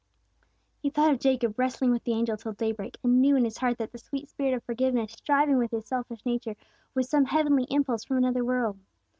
He 0.81 0.89
thought 0.89 1.11
of 1.13 1.19
Jacob 1.19 1.59
wrestling 1.59 1.91
with 1.91 2.03
the 2.05 2.13
angel 2.13 2.35
till 2.35 2.53
day 2.53 2.71
break, 2.71 2.97
and 3.03 3.21
knew 3.21 3.35
in 3.35 3.45
his 3.45 3.59
heart 3.59 3.77
that 3.77 3.91
the 3.91 3.99
sweet 3.99 4.29
spirit 4.29 4.55
of 4.55 4.63
forgiveness 4.63 5.11
striving 5.11 5.59
with 5.59 5.69
his 5.69 5.85
selfish 5.85 6.25
nature 6.25 6.55
was 6.95 7.07
some 7.07 7.25
heavenly 7.25 7.65
impulse 7.69 8.03
from 8.03 8.17
another 8.17 8.43
world. 8.43 8.79